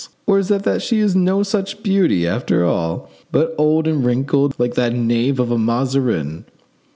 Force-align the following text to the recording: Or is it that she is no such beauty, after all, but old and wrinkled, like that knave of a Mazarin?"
Or 0.25 0.39
is 0.39 0.49
it 0.49 0.63
that 0.63 0.81
she 0.81 0.99
is 0.99 1.15
no 1.15 1.43
such 1.43 1.83
beauty, 1.83 2.25
after 2.25 2.65
all, 2.65 3.11
but 3.31 3.53
old 3.55 3.87
and 3.87 4.03
wrinkled, 4.03 4.55
like 4.57 4.73
that 4.73 4.95
knave 4.95 5.39
of 5.39 5.51
a 5.51 5.59
Mazarin?" 5.59 6.45